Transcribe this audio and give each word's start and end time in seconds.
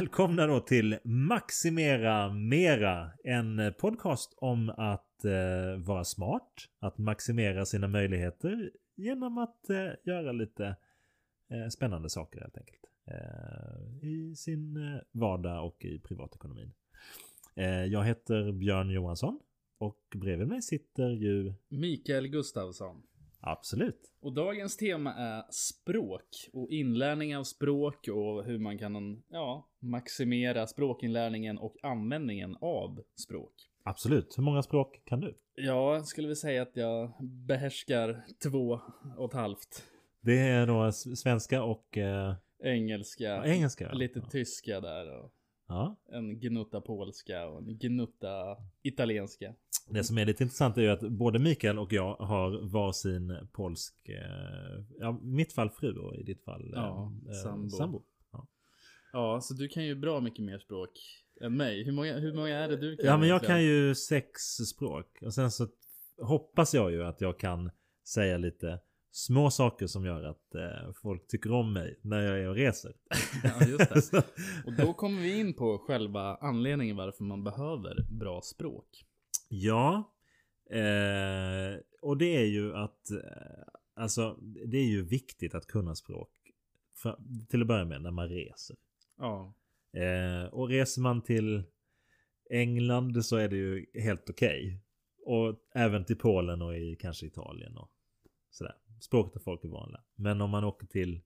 Välkomna 0.00 0.46
då 0.46 0.60
till 0.60 0.98
Maximera 1.04 2.32
Mera. 2.32 3.10
En 3.24 3.74
podcast 3.78 4.34
om 4.36 4.70
att 4.70 5.24
eh, 5.24 5.84
vara 5.86 6.04
smart. 6.04 6.52
Att 6.78 6.98
maximera 6.98 7.66
sina 7.66 7.88
möjligheter 7.88 8.70
genom 8.96 9.38
att 9.38 9.70
eh, 9.70 9.90
göra 10.04 10.32
lite 10.32 10.76
eh, 11.48 11.68
spännande 11.68 12.10
saker 12.10 12.40
helt 12.40 12.58
enkelt. 12.58 12.80
Eh, 13.04 14.08
I 14.08 14.34
sin 14.36 14.76
eh, 14.76 15.00
vardag 15.12 15.66
och 15.66 15.84
i 15.84 15.98
privatekonomin. 15.98 16.72
Eh, 17.54 17.84
jag 17.84 18.04
heter 18.04 18.52
Björn 18.52 18.90
Johansson. 18.90 19.40
Och 19.78 20.16
bredvid 20.16 20.48
mig 20.48 20.62
sitter 20.62 21.10
ju... 21.10 21.52
Mikael 21.68 22.28
Gustavsson. 22.28 23.02
Absolut. 23.40 24.12
Och 24.20 24.32
dagens 24.32 24.76
tema 24.76 25.14
är 25.14 25.44
språk 25.50 26.48
och 26.52 26.70
inlärning 26.70 27.36
av 27.36 27.44
språk 27.44 28.08
och 28.08 28.44
hur 28.44 28.58
man 28.58 28.78
kan 28.78 29.22
ja, 29.28 29.68
maximera 29.78 30.66
språkinlärningen 30.66 31.58
och 31.58 31.76
användningen 31.82 32.56
av 32.60 33.02
språk. 33.14 33.52
Absolut. 33.82 34.38
Hur 34.38 34.42
många 34.42 34.62
språk 34.62 35.02
kan 35.04 35.20
du? 35.20 35.38
Ja, 35.54 35.94
jag 35.94 36.06
skulle 36.06 36.26
väl 36.26 36.36
säga 36.36 36.62
att 36.62 36.76
jag 36.76 37.12
behärskar 37.20 38.22
två 38.42 38.80
och 39.16 39.30
ett 39.30 39.34
halvt. 39.34 39.84
Det 40.20 40.38
är 40.38 40.66
då 40.66 40.92
svenska 40.92 41.62
och... 41.62 41.98
Eh... 41.98 42.34
Engelska. 42.62 43.24
Ja, 43.24 43.44
engelska. 43.44 43.92
Lite 43.92 44.18
ja. 44.18 44.30
tyska 44.30 44.80
där. 44.80 45.18
Och 45.18 45.32
ja. 45.70 45.96
En 46.12 46.40
gnutta 46.40 46.80
polska 46.80 47.48
och 47.48 47.58
en 47.58 47.78
gnutta 47.78 48.56
italienska. 48.82 49.54
Det 49.88 50.04
som 50.04 50.18
är 50.18 50.26
lite 50.26 50.42
intressant 50.42 50.76
är 50.76 50.82
ju 50.82 50.88
att 50.88 51.00
både 51.00 51.38
Mikael 51.38 51.78
och 51.78 51.92
jag 51.92 52.14
har 52.14 52.70
varsin 52.72 53.48
polsk, 53.52 54.08
eh, 54.08 54.84
ja, 54.98 55.20
mitt 55.22 55.52
fall 55.52 55.70
fru 55.70 55.98
och 55.98 56.16
i 56.16 56.22
ditt 56.22 56.44
fall 56.44 56.70
ja, 56.74 57.12
eh, 57.28 57.32
sambo. 57.32 57.68
sambo. 57.68 58.02
Ja. 58.32 58.46
ja, 59.12 59.40
så 59.40 59.54
du 59.54 59.68
kan 59.68 59.84
ju 59.84 59.94
bra 59.94 60.20
mycket 60.20 60.44
mer 60.44 60.58
språk 60.58 60.90
än 61.40 61.56
mig. 61.56 61.84
Hur 61.84 61.92
många, 61.92 62.18
hur 62.18 62.34
många 62.34 62.58
är 62.58 62.68
det 62.68 62.76
du 62.76 62.96
kan? 62.96 63.06
Ja, 63.06 63.16
men 63.16 63.28
jag 63.28 63.42
kan 63.42 63.62
ju 63.62 63.94
sex 63.94 64.40
språk. 64.42 65.18
Och 65.22 65.34
sen 65.34 65.50
så 65.50 65.68
hoppas 66.22 66.74
jag 66.74 66.90
ju 66.90 67.04
att 67.04 67.20
jag 67.20 67.38
kan 67.38 67.70
säga 68.08 68.38
lite 68.38 68.80
små 69.12 69.50
saker 69.50 69.86
som 69.86 70.04
gör 70.04 70.22
att 70.22 70.54
eh, 70.54 70.92
folk 71.02 71.26
tycker 71.28 71.52
om 71.52 71.72
mig 71.72 72.00
när 72.02 72.22
jag 72.22 72.38
är 72.38 72.48
och 72.48 72.54
reser. 72.54 72.92
ja, 73.44 73.66
just 73.66 74.12
det. 74.12 74.18
Och 74.66 74.72
då 74.72 74.92
kommer 74.92 75.22
vi 75.22 75.38
in 75.40 75.54
på 75.54 75.78
själva 75.78 76.36
anledningen 76.36 76.96
varför 76.96 77.24
man 77.24 77.44
behöver 77.44 78.06
bra 78.10 78.40
språk. 78.42 79.04
Ja. 79.48 80.14
Eh, 80.70 81.78
och 82.02 82.16
det 82.16 82.36
är 82.36 82.46
ju 82.46 82.74
att 82.74 83.10
eh, 83.10 83.70
Alltså 84.00 84.38
det 84.66 84.78
är 84.78 84.86
ju 84.86 85.02
viktigt 85.02 85.54
att 85.54 85.66
kunna 85.66 85.94
språk. 85.94 86.30
För, 87.02 87.18
till 87.48 87.60
att 87.60 87.66
börja 87.66 87.84
med 87.84 88.02
när 88.02 88.10
man 88.10 88.28
reser. 88.28 88.76
Ja. 89.18 89.54
Eh, 89.92 90.44
och 90.44 90.68
reser 90.68 91.02
man 91.02 91.22
till 91.22 91.62
England 92.50 93.24
så 93.24 93.36
är 93.36 93.48
det 93.48 93.56
ju 93.56 93.86
helt 93.94 94.30
okej. 94.30 94.66
Okay. 94.66 94.78
Och 95.24 95.56
även 95.74 96.04
till 96.04 96.16
Polen 96.16 96.62
och 96.62 96.76
i 96.76 96.96
kanske 97.00 97.26
Italien 97.26 97.76
och 97.76 97.90
sådär. 98.50 98.74
Språket 99.00 99.36
är 99.36 99.40
folk 99.40 99.64
är 99.64 99.68
vanliga. 99.68 100.00
Men 100.14 100.40
om 100.40 100.50
man 100.50 100.64
åker 100.64 100.86
till 100.86 101.20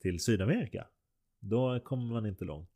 till 0.00 0.20
Sydamerika. 0.20 0.86
Då 1.40 1.80
kommer 1.80 2.12
man 2.12 2.26
inte 2.26 2.44
långt. 2.44 2.70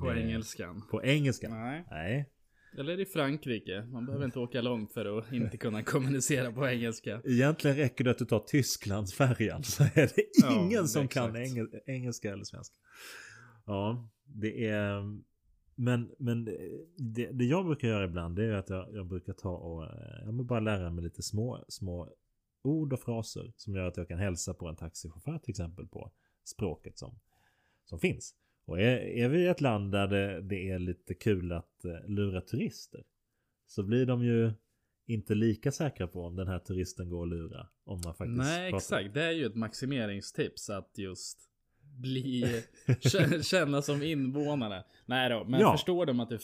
På 0.00 0.14
engelskan. 0.14 0.82
På 0.90 1.04
engelskan. 1.04 1.50
Nej. 1.50 1.84
Nej. 1.90 2.30
Eller 2.78 3.00
i 3.00 3.06
Frankrike. 3.06 3.82
Man 3.82 4.06
behöver 4.06 4.24
inte 4.24 4.38
åka 4.38 4.60
långt 4.60 4.92
för 4.92 5.18
att 5.18 5.32
inte 5.32 5.56
kunna 5.56 5.82
kommunicera 5.82 6.52
på 6.52 6.68
engelska. 6.68 7.20
Egentligen 7.24 7.76
räcker 7.76 8.04
det 8.04 8.10
att 8.10 8.18
du 8.18 8.24
tar 8.24 8.38
Tysklandsfärjan 8.38 9.62
så 9.62 9.82
är 9.82 10.10
det 10.14 10.48
ingen 10.50 10.70
ja, 10.70 10.86
som 10.86 11.04
exakt. 11.04 11.26
kan 11.26 11.36
engel 11.36 11.68
engelska 11.86 12.32
eller 12.32 12.44
svenska. 12.44 12.76
Ja, 13.66 14.10
det 14.24 14.66
är... 14.66 15.02
Men, 15.78 16.10
men 16.18 16.44
det, 16.96 17.30
det 17.32 17.44
jag 17.44 17.66
brukar 17.66 17.88
göra 17.88 18.04
ibland 18.04 18.36
det 18.36 18.44
är 18.44 18.52
att 18.52 18.70
jag, 18.70 18.94
jag 18.94 19.06
brukar 19.06 19.32
ta 19.32 19.56
och 19.56 19.84
jag 20.24 20.34
bara 20.34 20.60
lära 20.60 20.90
mig 20.90 21.04
lite 21.04 21.22
små, 21.22 21.64
små 21.68 22.12
ord 22.66 22.92
och 22.92 23.00
fraser 23.00 23.52
som 23.56 23.74
gör 23.74 23.86
att 23.86 23.96
jag 23.96 24.08
kan 24.08 24.18
hälsa 24.18 24.54
på 24.54 24.68
en 24.68 24.76
taxichaufför 24.76 25.38
till 25.38 25.50
exempel 25.50 25.86
på 25.86 26.12
språket 26.44 26.98
som, 26.98 27.18
som 27.84 27.98
finns. 27.98 28.34
Och 28.64 28.80
är, 28.80 28.96
är 28.96 29.28
vi 29.28 29.38
i 29.38 29.46
ett 29.46 29.60
land 29.60 29.92
där 29.92 30.06
det, 30.06 30.42
det 30.42 30.70
är 30.70 30.78
lite 30.78 31.14
kul 31.14 31.52
att 31.52 31.84
uh, 31.84 32.08
lura 32.08 32.40
turister 32.40 33.04
så 33.66 33.82
blir 33.82 34.06
de 34.06 34.24
ju 34.24 34.52
inte 35.06 35.34
lika 35.34 35.72
säkra 35.72 36.06
på 36.06 36.24
om 36.24 36.36
den 36.36 36.48
här 36.48 36.58
turisten 36.58 37.08
går 37.08 37.22
att 37.22 37.28
lura. 37.28 37.66
Om 37.84 38.00
man 38.04 38.14
faktiskt 38.14 38.38
Nej, 38.38 38.70
pratar. 38.70 38.76
exakt. 38.76 39.14
Det 39.14 39.22
är 39.22 39.32
ju 39.32 39.46
ett 39.46 39.54
maximeringstips 39.54 40.70
att 40.70 40.98
just 40.98 41.50
bli 41.96 42.62
känna 43.42 43.82
som 43.82 44.02
invånare. 44.02 44.84
Nej 45.06 45.30
då, 45.30 45.44
men 45.44 45.60
ja. 45.60 45.72
förstår 45.72 46.06
de 46.06 46.20
att 46.20 46.28
du 46.28 46.38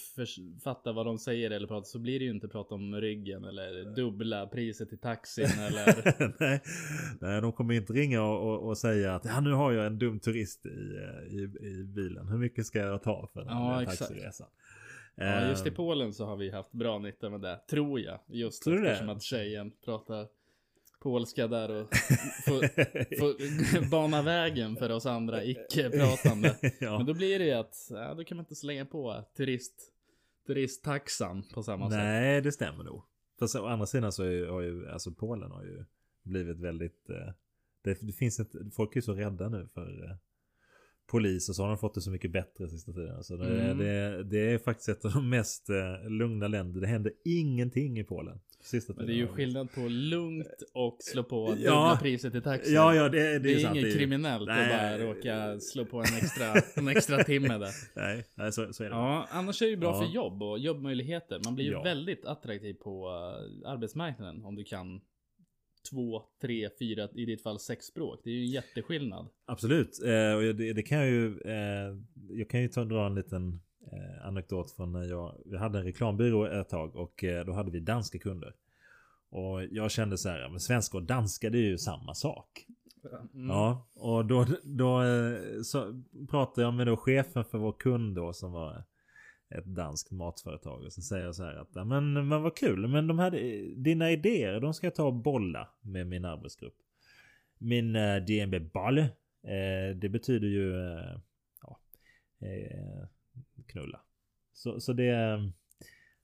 fattar 0.64 0.92
vad 0.92 1.06
de 1.06 1.18
säger 1.18 1.50
eller 1.50 1.66
pratar 1.66 1.84
så 1.84 1.98
blir 1.98 2.18
det 2.18 2.24
ju 2.24 2.30
inte 2.30 2.48
prata 2.48 2.74
om 2.74 2.94
ryggen 2.94 3.44
eller 3.44 3.94
dubbla 3.94 4.46
priset 4.46 4.92
i 4.92 4.96
taxin 4.96 5.44
eller. 5.60 6.34
nej, 6.40 6.60
nej, 7.20 7.40
de 7.40 7.52
kommer 7.52 7.74
inte 7.74 7.92
ringa 7.92 8.22
och, 8.22 8.52
och, 8.52 8.68
och, 8.68 8.78
säga 8.78 9.14
att 9.14 9.24
ja, 9.24 9.40
nu 9.40 9.52
har 9.52 9.72
jag 9.72 9.86
en 9.86 9.98
dum 9.98 10.20
turist 10.20 10.66
i, 10.66 10.68
i, 11.30 11.66
i 11.66 11.84
bilen. 11.84 12.28
Hur 12.28 12.38
mycket 12.38 12.66
ska 12.66 12.78
jag 12.78 13.02
ta 13.02 13.28
för 13.32 13.40
den 13.40 13.48
ja, 13.48 13.74
här 13.74 13.84
taxiresan? 13.84 14.48
Ja, 15.14 15.48
just 15.48 15.66
i 15.66 15.70
Polen 15.70 16.12
så 16.12 16.26
har 16.26 16.36
vi 16.36 16.50
haft 16.50 16.72
bra 16.72 16.98
nytta 16.98 17.30
med 17.30 17.40
det, 17.40 17.60
tror 17.70 18.00
jag. 18.00 18.20
Just 18.26 18.62
tror 18.62 18.86
eftersom 18.86 19.06
det? 19.06 19.12
att 19.12 19.22
tjejen 19.22 19.72
pratar 19.84 20.26
polska 21.02 21.46
där 21.46 21.70
och 21.70 21.88
få, 22.44 22.62
få 23.18 23.34
bana 23.90 24.22
vägen 24.22 24.76
för 24.76 24.90
oss 24.90 25.06
andra 25.06 25.44
icke-pratande. 25.44 26.56
ja. 26.80 26.96
Men 26.96 27.06
då 27.06 27.14
blir 27.14 27.38
det 27.38 27.44
ju 27.44 27.52
att, 27.52 27.74
ja, 27.90 28.14
då 28.14 28.24
kan 28.24 28.36
man 28.36 28.44
inte 28.44 28.54
slänga 28.54 28.84
på 28.84 29.24
turist, 29.36 29.92
turisttaxan 30.46 31.42
på 31.54 31.62
samma 31.62 31.88
Nej, 31.88 31.98
sätt. 31.98 32.04
Nej, 32.04 32.40
det 32.40 32.52
stämmer 32.52 32.84
nog. 32.84 33.02
Fast 33.38 33.56
å 33.56 33.66
andra 33.66 33.86
sidan 33.86 34.12
så 34.12 34.22
har 34.22 34.60
ju, 34.60 34.88
alltså 34.88 35.12
Polen 35.12 35.50
har 35.50 35.64
ju 35.64 35.84
blivit 36.22 36.58
väldigt, 36.58 37.10
eh, 37.10 37.32
det, 37.82 37.98
det, 38.00 38.12
finns 38.12 38.40
ett, 38.40 38.52
folk 38.74 38.92
är 38.92 38.96
ju 38.96 39.02
så 39.02 39.14
rädda 39.14 39.48
nu 39.48 39.68
för 39.74 40.04
eh, 40.04 40.16
polis 41.06 41.48
och 41.48 41.56
så 41.56 41.62
har 41.62 41.68
de 41.68 41.78
fått 41.78 41.94
det 41.94 42.00
så 42.00 42.10
mycket 42.10 42.32
bättre 42.32 42.68
sista 42.68 42.92
tiden. 42.92 43.24
Så 43.24 43.36
det, 43.36 43.60
mm. 43.60 43.78
det, 43.78 44.24
det, 44.24 44.52
är 44.52 44.58
faktiskt 44.58 44.88
ett 44.88 45.04
av 45.04 45.12
de 45.12 45.30
mest 45.30 45.70
eh, 45.70 46.10
lugna 46.10 46.48
länder. 46.48 46.80
Det 46.80 46.86
händer 46.86 47.12
ingenting 47.24 47.98
i 47.98 48.04
Polen. 48.04 48.40
Sista 48.62 48.92
Men 48.96 49.06
det 49.06 49.12
är 49.12 49.16
ju 49.16 49.26
skillnad 49.26 49.72
på 49.72 49.80
lugnt 49.80 50.62
och 50.74 50.96
slå 51.00 51.24
på 51.24 51.48
dubbla 51.48 51.64
ja, 51.64 51.98
priset 52.02 52.34
i 52.34 52.40
taxi. 52.40 52.74
Ja, 52.74 52.94
ja, 52.94 53.08
det, 53.08 53.32
det, 53.32 53.38
det 53.38 53.54
är, 53.54 53.58
sant, 53.58 53.76
inget 53.76 53.96
kriminellt 53.96 54.46
nej, 54.46 54.72
att 54.72 55.00
bara 55.00 55.08
råka 55.08 55.60
slå 55.60 55.84
på 55.84 55.98
en 55.98 56.16
extra, 56.16 56.54
en 56.74 56.88
extra 56.88 57.24
timme 57.24 57.58
där. 57.58 57.70
Nej, 57.96 58.24
nej 58.34 58.52
så, 58.52 58.72
så 58.72 58.84
är 58.84 58.88
det. 58.88 58.94
Ja, 58.94 59.28
annars 59.30 59.62
är 59.62 59.66
det 59.66 59.70
ju 59.70 59.76
bra 59.76 59.90
ja. 59.90 60.06
för 60.06 60.14
jobb 60.14 60.42
och 60.42 60.58
jobbmöjligheter. 60.58 61.40
Man 61.44 61.54
blir 61.54 61.64
ju 61.64 61.72
ja. 61.72 61.82
väldigt 61.82 62.24
attraktiv 62.24 62.74
på 62.74 63.08
uh, 63.08 63.70
arbetsmarknaden 63.70 64.44
om 64.44 64.54
du 64.54 64.64
kan 64.64 65.00
två, 65.90 66.22
tre, 66.42 66.68
fyra, 66.78 67.08
i 67.14 67.24
ditt 67.24 67.42
fall 67.42 67.58
sex 67.58 67.86
språk. 67.86 68.20
Det 68.24 68.30
är 68.30 68.34
ju 68.34 68.40
en 68.40 68.50
jätteskillnad. 68.50 69.28
Absolut. 69.46 70.02
Eh, 70.04 70.34
och 70.34 70.54
det, 70.54 70.72
det, 70.72 70.82
kan 70.82 70.98
jag 70.98 71.08
ju... 71.08 71.40
Eh, 71.40 71.96
jag 72.30 72.50
kan 72.50 72.62
ju 72.62 72.68
ta 72.68 72.84
dra 72.84 73.06
en 73.06 73.14
liten 73.14 73.60
eh, 73.92 74.26
anekdot 74.26 74.70
från 74.70 74.92
när 74.92 75.04
jag... 75.04 75.34
Vi 75.44 75.58
hade 75.58 75.78
en 75.78 75.84
reklambyrå 75.84 76.46
ett 76.46 76.68
tag 76.68 76.96
och 76.96 77.24
eh, 77.24 77.44
då 77.44 77.52
hade 77.52 77.70
vi 77.70 77.80
danska 77.80 78.18
kunder. 78.18 78.54
Och 79.30 79.64
jag 79.70 79.90
kände 79.90 80.18
så 80.18 80.28
här, 80.28 80.48
men 80.48 80.60
svenska 80.60 80.96
och 80.96 81.02
danska 81.02 81.50
det 81.50 81.58
är 81.58 81.68
ju 81.68 81.78
samma 81.78 82.14
sak. 82.14 82.66
Mm. 83.34 83.48
Ja, 83.48 83.88
och 83.94 84.26
då, 84.26 84.46
då 84.62 85.02
eh, 85.02 85.62
så 85.62 86.02
pratade 86.30 86.62
jag 86.62 86.74
med 86.74 86.86
då 86.86 86.96
chefen 86.96 87.44
för 87.44 87.58
vår 87.58 87.72
kund 87.72 88.16
då 88.16 88.32
som 88.32 88.52
var 88.52 88.84
ett 89.48 89.64
danskt 89.64 90.10
matföretag. 90.10 90.84
Och 90.84 90.92
så 90.92 91.02
säger 91.02 91.24
jag 91.24 91.34
så 91.34 91.44
här 91.44 91.54
att 91.54 91.86
men, 91.86 92.28
men 92.28 92.42
vad 92.42 92.56
kul. 92.56 92.88
Men 92.88 93.06
de 93.06 93.18
här, 93.18 93.30
dina 93.76 94.10
idéer 94.10 94.60
de 94.60 94.74
ska 94.74 94.86
jag 94.86 94.94
ta 94.94 95.04
och 95.04 95.14
bolla 95.14 95.68
med 95.80 96.06
min 96.06 96.24
arbetsgrupp. 96.24 96.76
Min 97.58 97.96
eh, 97.96 98.16
DNB 98.16 98.72
boll. 98.72 98.98
Uh, 99.44 99.96
det 99.96 100.08
betyder 100.08 100.48
ju 100.48 100.72
uh, 100.72 101.18
ja, 101.62 101.78
uh, 102.42 103.06
knulla. 103.66 104.00
Så, 104.52 104.80
så 104.80 104.92
det... 104.92 105.40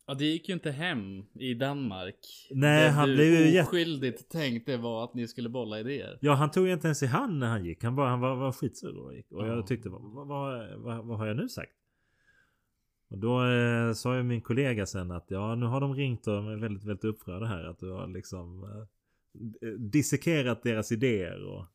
Ja 0.06 0.14
det 0.14 0.24
gick 0.24 0.48
ju 0.48 0.54
inte 0.54 0.70
hem 0.70 1.24
i 1.34 1.54
Danmark. 1.54 2.16
Nej 2.50 2.84
det 2.84 2.90
han 2.90 3.14
blev 3.14 3.46
ju 3.46 3.60
oskyldigt 3.60 4.20
jätt... 4.20 4.28
tänkte 4.28 4.76
var 4.76 5.04
att 5.04 5.14
ni 5.14 5.28
skulle 5.28 5.48
bolla 5.48 5.80
idéer. 5.80 6.18
Ja 6.20 6.34
han 6.34 6.50
tog 6.50 6.66
ju 6.66 6.72
inte 6.72 6.86
ens 6.86 7.02
i 7.02 7.06
hand 7.06 7.38
när 7.38 7.46
han 7.46 7.64
gick. 7.64 7.84
Han, 7.84 7.96
bara, 7.96 8.08
han 8.08 8.20
var, 8.20 8.36
var 8.36 8.52
skitsur 8.52 8.98
och 8.98 9.14
gick. 9.14 9.32
Och 9.32 9.46
jag 9.46 9.66
tyckte 9.66 9.88
vad, 9.88 10.02
vad, 10.28 10.78
vad, 10.78 11.04
vad 11.04 11.18
har 11.18 11.26
jag 11.26 11.36
nu 11.36 11.48
sagt? 11.48 11.72
Och 13.10 13.18
då 13.18 13.44
eh, 13.44 13.92
sa 13.92 14.16
ju 14.16 14.22
min 14.22 14.40
kollega 14.40 14.86
sen 14.86 15.10
att 15.10 15.26
ja 15.28 15.54
nu 15.54 15.66
har 15.66 15.80
de 15.80 15.94
ringt 15.94 16.26
och 16.26 16.34
de 16.34 16.48
är 16.48 16.56
väldigt, 16.56 16.84
väldigt 16.84 17.04
upprörda 17.04 17.46
här. 17.46 17.64
Att 17.64 17.78
du 17.78 17.90
har 17.90 18.06
liksom 18.06 18.64
eh, 18.64 19.68
dissekerat 19.68 20.62
deras 20.62 20.92
idéer. 20.92 21.44
Och, 21.44 21.66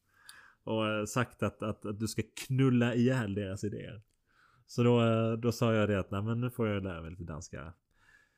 och 0.64 0.88
eh, 0.88 1.06
sagt 1.06 1.44
att, 1.44 1.64
att, 1.64 1.86
att, 1.86 2.00
du 2.00 2.08
ska 2.08 2.22
knulla 2.48 2.96
ihjäl 2.96 3.36
deras 3.36 3.64
idéer. 3.64 4.02
Så 4.68 4.84
då, 4.84 5.02
eh, 5.02 5.34
då 5.34 5.52
sa 5.52 5.74
jag 5.74 5.90
det 5.90 6.00
att 6.00 6.12
nej 6.12 6.22
men 6.22 6.42
nu 6.42 6.50
får 6.50 6.68
jag 6.68 6.84
lära 6.84 7.02
mig 7.02 7.12
lite 7.12 7.24
danska. 7.24 7.74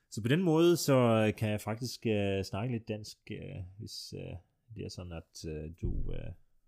Så 0.10 0.22
på 0.22 0.27
den 0.27 0.42
måde 0.42 0.77
så 0.77 1.31
kan 1.38 1.50
jag 1.50 1.62
faktiskt 1.62 2.06
eh, 2.06 2.44
snacka 2.44 2.72
lite 2.72 2.94
dansk. 2.94 3.31
Eh, 3.31 3.63
hvis 3.80 4.13
eh, 4.13 4.38
det 4.68 4.83
är 4.83 4.89
så 4.89 5.01
att 5.01 5.45
eh, 5.45 5.72
du 5.80 5.92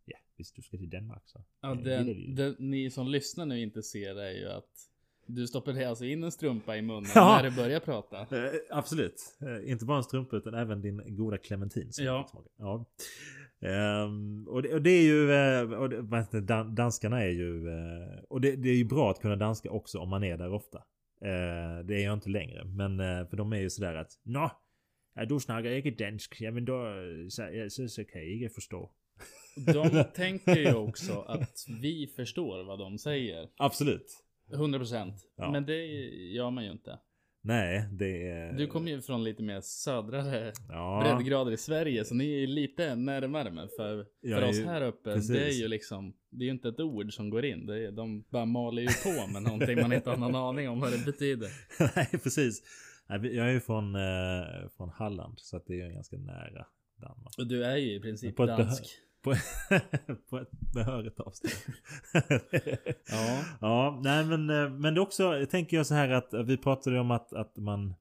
Ja, 0.06 0.18
visst 0.38 0.56
du 0.56 0.62
ska 0.62 0.78
till 0.78 0.90
Danmark 0.90 1.22
så. 1.26 1.44
Ja, 1.62 1.76
det, 1.76 2.14
det, 2.36 2.56
ni 2.60 2.92
som 2.92 3.08
lyssnar 3.08 3.46
nu 3.46 3.62
inte 3.62 3.84
ser 3.84 4.16
är 4.16 4.32
ju 4.32 4.50
att 4.50 4.90
du 5.28 5.48
stoppade 5.48 5.90
alltså 5.90 6.06
in 6.06 6.24
en 6.24 6.32
strumpa 6.32 6.78
i 6.78 6.82
munnen 6.82 7.12
ja. 7.16 7.42
när 7.42 7.50
du 7.50 7.56
börjar 7.56 7.80
prata? 7.80 8.20
Eh, 8.20 8.52
absolut. 8.70 9.38
Eh, 9.42 9.72
inte 9.72 9.86
bara 9.86 9.98
en 9.98 10.04
strumpa 10.04 10.36
utan 10.36 10.54
även 10.54 10.82
din 10.82 11.16
goda 11.16 11.38
clementin. 11.38 11.92
Ja. 11.98 12.30
ja. 12.58 12.86
Um, 13.60 14.48
och, 14.48 14.62
det, 14.62 14.74
och, 14.74 14.82
det, 14.82 14.90
är 14.90 15.04
ju, 15.04 15.30
uh, 15.30 15.74
och 15.74 15.90
det, 15.90 16.02
danskarna 16.76 17.24
är 17.24 17.30
ju, 17.30 17.68
uh, 17.68 18.24
och 18.30 18.42
det, 18.42 18.56
det, 18.56 18.70
är 18.70 18.76
ju 18.76 18.86
bra 18.86 19.12
att 19.12 19.20
kunna 19.20 19.36
danska 19.36 19.72
också 19.72 20.00
om 20.00 20.10
man 20.10 20.24
är 20.24 20.38
där 20.38 20.54
ofta. 20.54 20.78
Uh, 21.26 21.86
det 21.86 21.96
är 21.96 22.04
jag 22.04 22.14
inte 22.14 22.30
längre, 22.30 22.66
men 22.66 22.98
för 23.28 23.38
de 23.38 23.54
är 23.54 23.58
ju 23.58 23.70
sådär 23.70 23.96
att 23.96 24.12
Nå, 24.24 24.52
du 25.28 25.40
snackar 25.40 25.72
inte 25.72 26.04
dansk, 26.04 26.36
ja 26.40 26.52
men 26.52 26.66
då 26.66 26.86
så, 27.30 27.68
så, 27.70 27.88
så 27.88 28.04
kan 28.06 28.22
jag 28.22 28.32
inte 28.32 28.54
förstå. 28.54 28.92
De 29.74 30.04
tänker 30.16 30.56
ju 30.56 30.76
också 30.76 31.22
att 31.22 31.66
vi 31.82 32.08
förstår 32.16 32.64
vad 32.64 32.80
de 32.80 32.98
säger. 32.98 33.50
Absolut. 33.58 34.24
100% 34.54 35.14
ja. 35.36 35.52
Men 35.52 35.66
det 35.66 35.86
gör 36.34 36.52
man 36.52 36.64
ju 36.64 36.72
inte. 36.72 37.00
Nej, 37.48 37.86
det 37.92 38.30
är... 38.30 38.54
Du 38.54 38.68
kommer 38.68 38.92
ju 38.92 39.02
från 39.02 39.24
lite 39.24 39.44
mer 39.44 39.62
södrare 39.62 40.54
ja. 40.70 41.02
breddgrader 41.04 41.52
i 41.52 41.58
Sverige, 41.58 42.06
så 42.06 42.16
ni 42.16 42.44
är 42.44 42.48
lite 42.48 42.96
närmare. 42.96 43.52
Men 43.52 43.68
för, 43.78 44.06
för 44.22 44.50
oss 44.50 44.60
här 44.60 44.82
uppe, 44.82 45.14
precis. 45.14 45.30
det 45.30 45.46
är 45.46 45.52
ju 45.52 45.68
liksom, 45.68 46.14
det 46.30 46.44
är 46.44 46.46
ju 46.46 46.52
inte 46.52 46.70
ett 46.70 46.80
ord 46.80 47.14
som 47.14 47.30
går 47.30 47.46
in. 47.46 47.66
Det 47.66 47.88
är, 47.88 47.92
de 47.92 48.24
bara 48.30 48.46
maler 48.46 48.82
ju 48.82 48.88
på 48.88 49.34
med 49.34 49.42
någonting 49.42 49.82
man 49.82 49.94
inte 49.94 50.10
har 50.10 50.18
någon 50.18 50.36
aning 50.36 50.70
om 50.70 50.80
vad 50.80 50.92
det 50.92 51.06
betyder. 51.06 51.50
Nej, 51.96 52.10
precis. 52.24 52.64
Jag 53.08 53.22
är 53.22 53.52
ju 53.52 53.60
från, 53.60 53.96
eh, 53.96 54.70
från 54.78 54.90
Halland, 54.90 55.40
så 55.40 55.58
att 55.58 55.68
det 55.68 55.74
är 55.74 55.88
ju 55.88 55.94
ganska 55.94 56.18
nära 56.18 56.66
Danmark. 56.98 57.38
Och 57.38 57.48
du 57.48 57.64
är 57.64 57.78
ju 57.78 57.96
i 57.96 58.00
princip 58.00 58.38
dansk. 58.38 58.84
På, 59.28 59.36
på 60.30 60.38
ett 60.40 60.52
behörigt 60.74 61.20
avstånd. 61.20 61.54
ja. 63.10 63.44
ja, 63.62 64.00
nej 64.04 64.26
men, 64.26 64.50
eh, 64.50 64.70
men 64.70 64.94
det 64.94 65.02
också 65.02 65.46
tänker 65.50 65.78
jag 65.78 65.88
så 65.88 65.94
här 65.94 66.10
att 66.10 66.34
vi 66.46 66.58
pratade 66.58 67.00
om 67.00 67.12
att, 67.12 67.34
att 67.34 67.58
man 67.58 67.94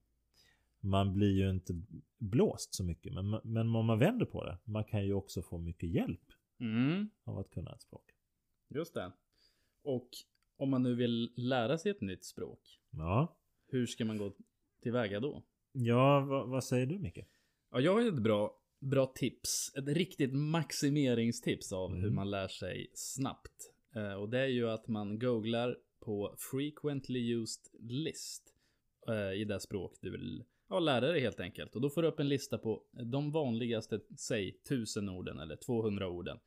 man 0.87 1.15
blir 1.15 1.31
ju 1.31 1.51
inte 1.51 1.83
blåst 2.19 2.75
så 2.75 2.85
mycket. 2.85 3.13
Men, 3.13 3.41
men 3.45 3.77
om 3.77 3.87
man 3.87 3.99
vänder 3.99 4.27
på 4.27 4.45
det. 4.45 4.59
Man 4.65 4.85
kan 4.85 5.07
ju 5.07 5.13
också 5.13 5.43
få 5.43 5.59
mycket 5.59 5.89
hjälp. 5.89 6.33
Mm. 6.61 7.11
Av 7.25 7.39
att 7.39 7.51
kunna 7.51 7.73
ett 7.73 7.83
språk. 7.83 8.11
Just 8.69 8.95
det. 8.95 9.13
Och 9.83 10.09
om 10.57 10.71
man 10.71 10.83
nu 10.83 10.95
vill 10.95 11.33
lära 11.37 11.79
sig 11.79 11.91
ett 11.91 12.01
nytt 12.01 12.25
språk. 12.25 12.81
Ja. 12.91 13.37
Hur 13.69 13.87
ska 13.87 14.05
man 14.05 14.19
gå 14.19 14.33
tillväga 14.83 15.21
då? 15.21 15.43
Ja, 15.73 16.21
vad, 16.21 16.49
vad 16.49 16.65
säger 16.65 16.87
du 16.87 16.99
Micke? 16.99 17.19
Ja, 17.71 17.81
jag 17.81 17.93
har 17.93 18.09
ett 18.09 18.23
bra 18.23 18.61
bra 18.79 19.07
tips. 19.07 19.73
Ett 19.77 19.89
riktigt 19.89 20.33
maximeringstips 20.33 21.73
av 21.73 21.91
mm. 21.91 22.03
hur 22.03 22.11
man 22.11 22.31
lär 22.31 22.49
sig 22.49 22.91
snabbt. 22.95 23.73
Uh, 23.97 24.15
och 24.15 24.29
det 24.29 24.39
är 24.39 24.47
ju 24.47 24.71
att 24.71 24.89
man 24.89 25.19
googlar 25.19 25.77
på 26.01 26.37
frequently 26.39 27.35
used 27.35 27.81
list 27.81 28.55
uh, 29.09 29.41
i 29.41 29.45
det 29.45 29.61
språk 29.61 29.97
du 30.01 30.11
vill 30.11 30.45
ja, 30.69 30.79
lära 30.79 31.07
dig 31.07 31.21
helt 31.21 31.41
enkelt. 31.41 31.75
Och 31.75 31.81
då 31.81 31.91
får 31.91 32.03
du 32.03 32.09
upp 32.09 32.21
en 32.21 32.29
lista 32.29 32.59
på 32.59 32.83
de 32.93 33.31
vanligaste, 33.31 34.01
säg 34.19 34.49
1000 34.49 35.09
orden 35.09 35.39
eller 35.39 35.57
200 35.57 36.09
orden. 36.09 36.39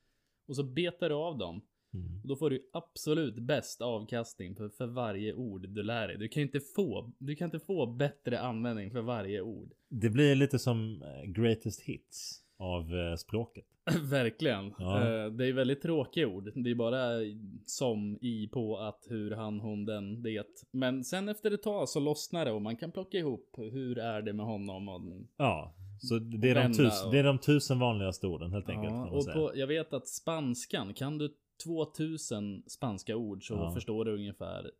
Och 0.48 0.56
så 0.56 0.64
betar 0.64 1.10
du 1.10 1.16
av 1.16 1.38
dem. 1.38 1.62
Mm. 1.94 2.22
Då 2.24 2.36
får 2.36 2.50
du 2.50 2.70
absolut 2.74 3.36
bäst 3.36 3.82
avkastning 3.82 4.56
för, 4.56 4.70
för 4.70 4.88
varje 4.88 5.34
ord 5.34 5.70
du 5.70 5.84
lär 5.84 6.08
dig. 6.08 6.18
Du 6.18 6.28
kan 6.28 6.44
inte 6.44 6.60
få, 6.60 7.12
du 7.18 7.36
kan 7.36 7.46
inte 7.46 7.60
få 7.60 7.86
bättre 7.86 8.40
användning 8.40 8.92
för 8.92 9.02
varje 9.02 9.42
ord. 9.42 9.74
Det 9.90 10.10
blir 10.10 10.36
lite 10.36 10.60
som 10.60 11.04
eh, 11.04 11.32
greatest 11.32 11.82
hits 11.82 12.42
av 12.58 12.96
eh, 12.96 13.16
språket. 13.16 13.66
Verkligen. 14.04 14.74
Ja. 14.78 15.00
Eh, 15.00 15.32
det 15.32 15.48
är 15.48 15.54
väldigt 15.54 15.82
tråkiga 15.82 16.28
ord. 16.28 16.52
Det 16.56 16.72
är 16.72 16.76
bara 16.76 17.20
som, 17.66 18.18
i, 18.22 18.48
på, 18.48 18.78
att, 18.78 19.06
hur, 19.10 19.32
han, 19.32 19.60
hon, 19.60 19.86
den, 19.86 20.22
det. 20.24 20.66
Men 20.72 21.04
sen 21.04 21.30
efter 21.30 21.52
ett 21.52 21.64
tag 21.64 21.90
så 21.90 22.00
lossnar 22.00 22.46
det 22.46 22.52
och 22.52 22.62
man 22.62 22.76
kan 22.76 22.92
plocka 22.92 23.18
ihop 23.18 23.56
hur 23.58 24.00
är 24.00 24.22
det 24.22 24.34
med 24.34 24.46
honom 24.46 24.90
och 24.90 25.02
Ja, 25.38 25.76
så 26.00 26.20
det 26.20 26.50
är, 26.50 26.56
de 26.56 26.68
tusen, 26.68 27.06
och... 27.06 27.12
det 27.12 27.20
är 27.20 27.24
de 27.24 27.38
tusen 27.38 27.80
vanligaste 27.80 28.28
orden 28.28 28.52
helt 28.52 28.70
enkelt. 28.70 28.94
Ja, 28.94 29.10
och 29.10 29.34
på, 29.34 29.52
jag 29.56 29.68
vet 29.68 29.94
att 29.94 30.08
spanskan, 30.08 30.94
kan 30.94 31.18
du 31.18 31.34
2000 31.64 32.64
spanska 32.68 33.16
ord 33.16 33.48
så 33.48 33.54
ja. 33.54 33.72
förstår 33.74 34.06
du 34.06 34.16
ungefär 34.16 34.72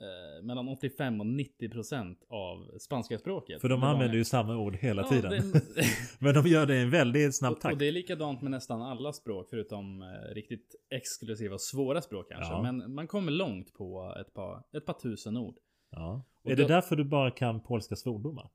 eh, 0.00 0.44
mellan 0.44 0.68
85 0.68 1.20
och 1.20 1.26
90 1.26 1.68
procent 1.68 2.24
av 2.28 2.78
spanska 2.78 3.18
språket. 3.18 3.60
För 3.60 3.68
de 3.68 3.82
använder 3.82 4.16
ju 4.16 4.24
samma 4.24 4.56
ord 4.56 4.76
hela 4.76 5.02
ja, 5.02 5.08
tiden. 5.08 5.30
Det... 5.52 5.62
Men 6.18 6.34
de 6.34 6.46
gör 6.46 6.66
det 6.66 6.76
i 6.76 6.82
en 6.82 6.90
väldigt 6.90 7.36
snabb 7.36 7.60
takt. 7.60 7.72
Och 7.72 7.78
det 7.78 7.88
är 7.88 7.92
likadant 7.92 8.42
med 8.42 8.50
nästan 8.50 8.82
alla 8.82 9.12
språk 9.12 9.46
förutom 9.50 10.02
eh, 10.02 10.34
riktigt 10.34 10.74
exklusiva 10.90 11.54
och 11.54 11.60
svåra 11.60 12.02
språk 12.02 12.28
kanske. 12.28 12.52
Ja. 12.52 12.62
Men 12.62 12.94
man 12.94 13.06
kommer 13.06 13.32
långt 13.32 13.74
på 13.74 14.16
ett 14.20 14.34
par, 14.34 14.62
ett 14.76 14.86
par 14.86 14.94
tusen 14.94 15.36
ord. 15.36 15.56
Ja. 15.90 16.24
är 16.44 16.56
då... 16.56 16.62
det 16.62 16.68
därför 16.68 16.96
du 16.96 17.04
bara 17.04 17.30
kan 17.30 17.60
polska 17.60 17.96
svordomar? 17.96 18.50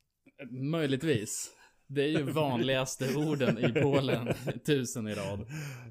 Möjligtvis. 0.52 1.52
Det 1.88 2.04
är 2.04 2.08
ju 2.08 2.24
vanligaste 2.32 3.16
orden 3.16 3.58
i 3.58 3.82
Polen, 3.82 4.28
tusen 4.66 5.08
i 5.08 5.14
rad. 5.14 5.46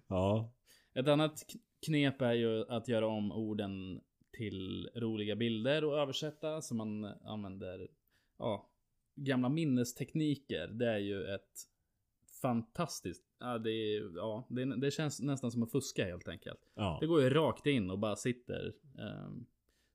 Ja. 0.09 0.53
Ett 0.95 1.09
annat 1.09 1.43
knep 1.87 2.23
är 2.23 2.33
ju 2.33 2.65
att 2.69 2.89
göra 2.89 3.07
om 3.07 3.33
orden 3.33 4.01
till 4.33 4.91
roliga 4.95 5.37
bilder 5.37 5.85
och 5.85 5.99
översätta 5.99 6.61
så 6.61 6.75
man 6.75 7.05
använder 7.05 7.89
ja, 8.39 8.71
gamla 9.15 9.49
minnestekniker. 9.49 10.69
Det 10.69 10.89
är 10.89 10.99
ju 10.99 11.25
ett 11.25 11.69
fantastiskt. 12.43 13.23
Ja, 13.41 13.59
det, 13.59 13.71
är, 13.71 14.17
ja, 14.17 14.47
det, 14.51 14.77
det 14.77 14.91
känns 14.91 15.21
nästan 15.21 15.51
som 15.51 15.63
att 15.63 15.73
fuska 15.73 16.05
helt 16.05 16.29
enkelt. 16.29 16.61
Ja. 16.75 16.99
Det 17.01 17.07
går 17.07 17.23
ju 17.23 17.31
rakt 17.31 17.67
in 17.67 17.91
och 17.91 17.99
bara 17.99 18.17
sitter. 18.17 18.75
Um, 18.99 19.47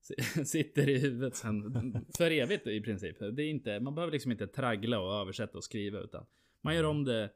sitter 0.45 0.89
i 0.89 0.99
huvudet 0.99 1.35
sen 1.35 2.05
för 2.17 2.31
evigt 2.31 2.67
i 2.67 2.81
princip. 2.81 3.19
Det 3.19 3.43
är 3.43 3.49
inte, 3.49 3.79
man 3.79 3.95
behöver 3.95 4.13
liksom 4.13 4.31
inte 4.31 4.47
traggla 4.47 4.99
och 4.99 5.13
översätta 5.13 5.57
och 5.57 5.63
skriva 5.63 5.99
utan 5.99 6.25
man 6.61 6.75
gör 6.75 6.83
om 6.83 7.03
det 7.03 7.29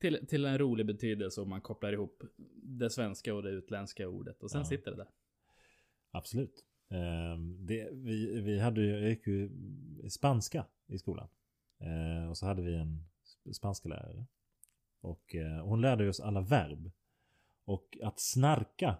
till, 0.00 0.26
till 0.26 0.44
en 0.44 0.58
rolig 0.58 0.86
betydelse 0.86 1.40
och 1.40 1.48
man 1.48 1.60
kopplar 1.60 1.92
ihop 1.92 2.22
det 2.62 2.90
svenska 2.90 3.34
och 3.34 3.42
det 3.42 3.50
utländska 3.50 4.08
ordet 4.08 4.42
och 4.42 4.50
sen 4.50 4.60
ja. 4.60 4.64
sitter 4.64 4.90
det 4.90 4.96
där. 4.96 5.08
Absolut. 6.10 6.64
Um, 6.88 7.66
det, 7.66 7.88
vi, 7.92 8.40
vi 8.40 8.58
hade 8.58 8.80
ju, 8.80 8.90
jag 8.90 9.08
gick 9.08 9.26
ju 9.26 9.50
spanska 10.08 10.66
i 10.86 10.98
skolan. 10.98 11.28
Uh, 11.82 12.30
och 12.30 12.38
så 12.38 12.46
hade 12.46 12.62
vi 12.62 12.74
en 12.74 13.04
spanska 13.52 13.88
lärare. 13.88 14.26
Och 15.00 15.34
uh, 15.34 15.64
hon 15.64 15.80
lärde 15.80 16.08
oss 16.08 16.20
alla 16.20 16.40
verb. 16.40 16.90
Och 17.64 17.98
att 18.02 18.20
snarka 18.20 18.98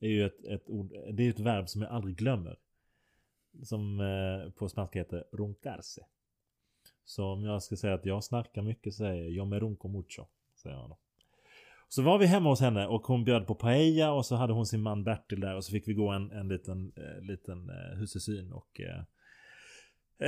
är 0.00 0.08
ju 0.08 0.26
ett, 0.26 0.44
ett 0.44 0.70
ord, 0.70 0.92
det 1.12 1.22
är 1.22 1.30
ett 1.30 1.40
verb 1.40 1.68
som 1.68 1.82
jag 1.82 1.90
aldrig 1.90 2.16
glömmer. 2.16 2.58
Som 3.62 4.00
uh, 4.00 4.50
på 4.50 4.68
spanska 4.68 4.98
heter 4.98 5.24
roncarse. 5.32 6.06
Så 7.08 7.24
om 7.24 7.44
jag 7.44 7.62
ska 7.62 7.76
säga 7.76 7.94
att 7.94 8.06
jag 8.06 8.24
snarkar 8.24 8.62
mycket 8.62 8.94
så 8.94 8.98
säger 8.98 9.22
jag 9.22 9.30
yo 9.30 9.44
me 9.44 9.58
runco 9.58 9.88
mucho. 9.88 10.26
Säger 10.62 10.76
jag 10.76 10.88
då. 10.88 10.98
Så 11.88 12.02
var 12.02 12.18
vi 12.18 12.26
hemma 12.26 12.48
hos 12.48 12.60
henne 12.60 12.86
och 12.86 13.06
hon 13.06 13.24
bjöd 13.24 13.46
på 13.46 13.54
paella 13.54 14.12
och 14.12 14.26
så 14.26 14.36
hade 14.36 14.52
hon 14.52 14.66
sin 14.66 14.82
man 14.82 15.04
Bertil 15.04 15.40
där 15.40 15.56
och 15.56 15.64
så 15.64 15.72
fick 15.72 15.88
vi 15.88 15.94
gå 15.94 16.08
en, 16.08 16.30
en 16.30 16.48
liten, 16.48 16.92
eh, 16.96 17.22
liten 17.22 17.70
eh, 17.70 17.98
husesyn 17.98 18.52
och 18.52 18.80
eh, 18.80 19.02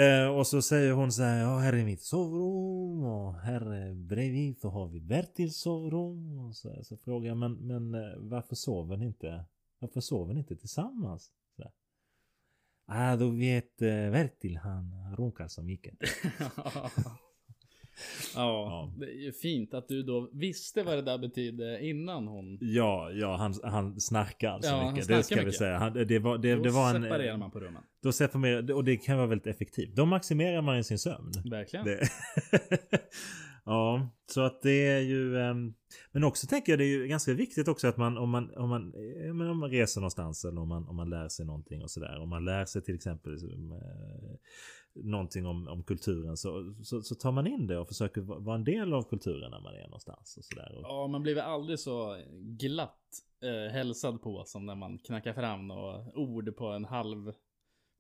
eh 0.03 0.29
och 0.29 0.47
så 0.47 0.63
säger 0.63 0.93
hon 0.93 1.13
så 1.13 1.23
här, 1.23 1.41
ja 1.41 1.59
här 1.59 1.73
är 1.73 1.85
mitt 1.85 2.03
sovrum 2.03 3.05
och 3.05 3.35
här 3.35 3.89
eh, 3.89 3.95
bredvid 3.95 4.61
så 4.61 4.69
har 4.71 4.89
vi 4.89 5.01
Bertils 5.01 5.61
sovrum. 5.61 6.39
Och 6.39 6.57
så, 6.57 6.85
så 6.85 6.97
frågar 6.97 7.29
jag, 7.29 7.37
men, 7.37 7.53
men 7.53 7.95
eh, 7.95 8.19
varför 8.19 8.55
sover 8.55 8.97
ni 8.97 9.07
inte? 9.07 9.45
Varför 9.79 10.01
sover 10.01 10.35
ni 10.35 10.41
inte 10.41 10.57
tillsammans? 10.57 11.31
Så 12.90 12.97
ah, 12.97 13.16
då 13.16 13.28
vet 13.28 13.82
eh, 13.82 13.88
Bertil, 13.88 14.56
han 14.56 15.14
runkar 15.18 15.49
så 15.49 15.62
mycket. 15.62 15.94
Ja, 18.35 18.92
det 18.99 19.06
är 19.06 19.25
ju 19.25 19.32
fint 19.32 19.75
att 19.75 19.88
du 19.88 20.02
då 20.02 20.30
visste 20.32 20.82
vad 20.82 20.99
det 20.99 21.02
där 21.02 21.18
betydde 21.18 21.87
innan 21.87 22.26
hon... 22.26 22.59
Ja, 22.61 23.11
ja 23.11 23.37
han, 23.37 23.54
han 23.62 24.00
snarkar 24.00 24.50
alltså 24.50 24.70
ja, 24.70 24.90
mycket. 24.90 25.09
Det 25.09 25.23
ska 25.23 25.35
mycket. 25.35 25.49
vi 25.49 25.52
säga. 25.52 25.78
Han, 25.78 25.92
det 25.92 26.18
var, 26.18 26.38
det, 26.38 26.54
då 26.54 26.62
det 26.62 26.70
var 26.70 26.94
en... 26.94 27.02
separerar 27.02 27.37
man 27.37 27.50
på 27.50 27.61
rummen. 27.61 27.82
Då 28.02 28.12
separerar 28.12 28.73
och 28.73 28.85
det 28.85 28.97
kan 28.97 29.16
vara 29.16 29.26
väldigt 29.26 29.47
effektivt. 29.47 29.97
Då 29.97 30.06
maximerar 30.06 30.62
man 30.62 30.85
sin 30.85 30.99
sömn. 30.99 31.32
Verkligen. 31.50 31.87
ja, 33.64 34.09
så 34.26 34.40
att 34.40 34.62
det 34.62 34.87
är 34.87 35.00
ju... 35.00 35.38
Ehm, 35.38 35.75
men 36.12 36.25
också 36.25 36.47
tänker 36.47 36.73
jag 36.73 36.79
det 36.79 36.85
är 36.85 36.99
ju 36.99 37.07
ganska 37.07 37.35
viktigt 37.35 37.69
också 37.69 37.88
att 37.88 37.97
man 37.97 38.19
om 38.19 38.31
man, 38.31 38.57
om 38.57 38.69
man, 38.69 38.95
om 39.50 39.59
man 39.59 39.71
reser 39.71 40.00
någonstans 40.00 40.45
eller 40.45 40.61
om 40.61 40.69
man, 40.69 40.88
om 40.88 40.97
man 40.97 41.11
lär 41.11 41.29
sig 41.29 41.47
någonting 41.47 41.83
och 41.83 41.90
sådär. 41.90 42.19
Om 42.21 42.29
man 42.29 42.45
lär 42.45 42.64
sig 42.64 42.83
till 42.83 42.95
exempel 42.95 43.33
eh, 43.33 44.37
någonting 44.95 45.47
om, 45.47 45.69
om 45.69 45.83
kulturen 45.83 46.37
så, 46.37 46.75
så, 46.83 47.02
så, 47.02 47.14
tar 47.14 47.33
man 47.33 47.47
in 47.47 47.67
det 47.67 47.79
och 47.79 47.88
försöker 47.88 48.21
vara 48.21 48.57
en 48.57 48.64
del 48.64 48.93
av 48.93 49.02
kulturen 49.02 49.50
när 49.50 49.61
man 49.61 49.75
är 49.75 49.85
någonstans. 49.85 50.37
Och 50.37 50.45
sådär. 50.45 50.79
Ja, 50.83 51.07
man 51.07 51.23
blir 51.23 51.35
väl 51.35 51.45
aldrig 51.45 51.79
så 51.79 52.23
glatt 52.33 53.00
eh, 53.43 53.73
hälsad 53.73 54.23
på 54.23 54.45
som 54.45 54.67
när 54.67 54.75
man 54.75 54.99
knackar 54.99 55.33
fram 55.33 55.69
några 55.69 56.12
ord 56.14 56.57
på 56.57 56.67
en 56.67 56.85
halv, 56.85 57.33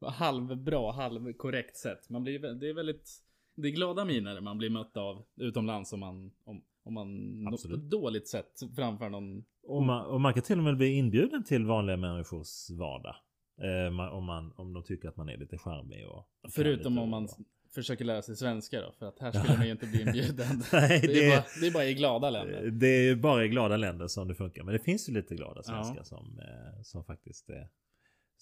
halvbra, 0.00 0.92
halvkorrekt 0.92 1.26
halv 1.26 1.32
korrekt 1.32 1.76
sätt. 1.76 2.10
Man 2.10 2.22
blir, 2.22 2.38
det 2.38 2.68
är 2.68 2.74
väldigt, 2.74 3.10
det 3.62 3.68
är 3.68 3.70
glada 3.70 4.04
miner 4.04 4.40
man 4.40 4.58
blir 4.58 4.70
mött 4.70 4.96
av 4.96 5.24
utomlands 5.36 5.92
om 5.92 6.00
man, 6.00 6.30
om, 6.44 6.62
om 6.82 6.94
man 6.94 7.58
på 7.68 7.74
ett 7.74 7.90
dåligt 7.90 8.28
sätt 8.28 8.60
framför 8.76 9.08
någon 9.08 9.44
Och 9.62 9.82
man, 9.82 10.06
och 10.06 10.20
man 10.20 10.34
kan 10.34 10.42
till 10.42 10.58
och 10.58 10.64
med 10.64 10.76
bli 10.76 10.92
inbjuden 10.92 11.44
till 11.44 11.66
vanliga 11.66 11.96
människors 11.96 12.70
vardag. 12.70 13.16
Eh, 13.62 14.12
om, 14.14 14.24
man, 14.24 14.52
om 14.56 14.72
de 14.72 14.82
tycker 14.82 15.08
att 15.08 15.16
man 15.16 15.28
är 15.28 15.36
lite 15.36 15.58
charmig 15.58 16.06
och... 16.08 16.26
Förutom 16.50 16.98
om 16.98 17.10
man 17.10 17.28
försöker 17.74 18.04
lära 18.04 18.22
sig 18.22 18.36
svenska 18.36 18.80
då. 18.80 18.92
För 18.98 19.06
att 19.06 19.18
här 19.18 19.32
skulle 19.32 19.56
man 19.56 19.66
ju 19.66 19.72
inte 19.72 19.86
bli 19.86 20.02
inbjuden. 20.06 20.62
Nej, 20.72 21.00
det, 21.00 21.06
det, 21.06 21.26
är 21.26 21.36
bara, 21.36 21.44
det 21.60 21.66
är 21.66 21.72
bara 21.72 21.84
i 21.84 21.94
glada 21.94 22.30
länder. 22.30 22.70
Det 22.70 22.86
är 22.86 23.16
bara 23.16 23.44
i 23.44 23.48
glada 23.48 23.76
länder 23.76 24.06
som 24.06 24.28
det 24.28 24.34
funkar. 24.34 24.62
Men 24.62 24.72
det 24.72 24.78
finns 24.78 25.08
ju 25.08 25.12
lite 25.12 25.34
glada 25.34 25.62
svenskar 25.62 25.96
ja. 25.96 26.04
som, 26.04 26.38
eh, 26.38 26.82
som 26.82 27.04
faktiskt 27.04 27.50
är... 27.50 27.68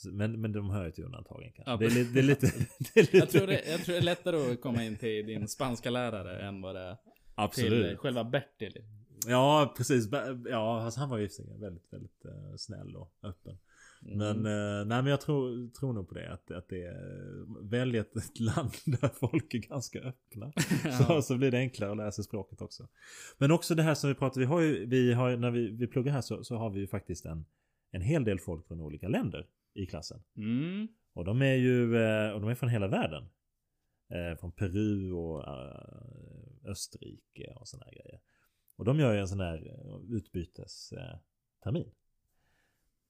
Men, 0.04 0.40
men 0.40 0.52
de 0.52 0.70
hör 0.70 0.84
ju 0.84 0.90
till 0.90 1.04
undantagen 1.04 1.52
kanske. 1.52 1.70
Ja, 1.70 1.76
det, 1.76 2.00
är, 2.00 2.14
det, 2.14 2.18
är 2.18 2.22
lite, 2.22 2.46
det 2.78 3.00
är 3.00 3.02
lite... 3.02 3.16
Jag, 3.16 3.30
tror 3.30 3.46
det, 3.46 3.62
jag 3.66 3.80
tror 3.84 3.92
det 3.92 3.98
är 3.98 4.02
lättare 4.02 4.52
att 4.52 4.60
komma 4.60 4.84
in 4.84 4.96
till 4.96 5.26
din 5.26 5.48
spanska 5.48 5.90
lärare 5.90 6.40
än 6.40 6.60
vad 6.60 6.74
det 6.74 6.80
är 6.80 6.96
Absolut. 7.34 7.88
till 7.88 7.96
själva 7.96 8.24
Bertil. 8.24 8.84
Ja, 9.26 9.74
precis. 9.76 10.08
Ja, 10.50 10.82
alltså 10.82 11.00
han 11.00 11.08
var 11.08 11.18
ju 11.18 11.28
väldigt, 11.60 11.92
väldigt 11.92 12.26
uh, 12.26 12.56
snäll 12.56 12.96
och 12.96 13.12
öppen. 13.22 13.58
Mm. 14.06 14.18
Men, 14.18 14.36
uh, 14.46 14.86
nej, 14.86 15.02
men 15.02 15.06
jag 15.06 15.20
tror, 15.20 15.70
tror 15.70 15.92
nog 15.92 16.08
på 16.08 16.14
det. 16.14 16.32
Att, 16.32 16.50
att 16.50 16.68
det 16.68 16.82
är, 16.82 17.68
välj 17.68 17.98
ett, 17.98 18.16
ett 18.16 18.40
land 18.40 18.70
där 19.00 19.08
folk 19.08 19.54
är 19.54 19.58
ganska 19.58 19.98
öppna. 19.98 20.52
ja. 20.84 20.92
så, 20.92 21.22
så 21.22 21.36
blir 21.36 21.50
det 21.50 21.58
enklare 21.58 21.90
att 21.90 21.96
lära 21.96 22.12
sig 22.12 22.24
språket 22.24 22.62
också. 22.62 22.88
Men 23.38 23.50
också 23.50 23.74
det 23.74 23.82
här 23.82 23.94
som 23.94 24.08
vi 24.08 24.14
pratar, 24.14 24.40
vi 24.40 24.46
har 24.46 24.60
ju, 24.60 24.86
vi 24.86 25.12
har, 25.12 25.36
när 25.36 25.50
vi, 25.50 25.70
vi 25.70 25.86
pluggar 25.86 26.12
här 26.12 26.20
så, 26.20 26.44
så 26.44 26.56
har 26.56 26.70
vi 26.70 26.80
ju 26.80 26.86
faktiskt 26.86 27.26
en, 27.26 27.44
en 27.90 28.02
hel 28.02 28.24
del 28.24 28.38
folk 28.38 28.66
från 28.66 28.80
olika 28.80 29.08
länder 29.08 29.46
i 29.78 29.86
klassen. 29.86 30.22
Mm. 30.36 30.88
Och 31.12 31.24
de 31.24 31.42
är 31.42 31.54
ju 31.54 31.96
eh, 31.96 32.30
och 32.32 32.40
de 32.40 32.50
är 32.50 32.54
från 32.54 32.68
hela 32.68 32.88
världen. 32.88 33.28
Från 34.40 34.52
Peru 34.52 35.12
och 35.12 35.44
Österrike 36.64 37.52
och 37.56 37.68
sådana 37.68 37.90
grejer. 37.92 38.20
Och 38.78 38.84
de 38.84 39.00
gör 39.00 39.12
ju 39.12 39.20
en 39.20 39.28
sån 39.28 39.40
här 39.40 39.66
eh, 39.66 40.16
utbytestermin. 40.16 41.90